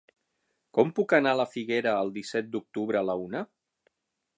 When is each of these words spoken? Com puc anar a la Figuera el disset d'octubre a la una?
Com 0.77 0.93
puc 0.99 1.13
anar 1.17 1.35
a 1.37 1.39
la 1.41 1.47
Figuera 1.51 1.95
el 2.07 2.11
disset 2.19 2.51
d'octubre 2.57 3.05
a 3.05 3.09
la 3.13 3.19
una? 3.29 3.49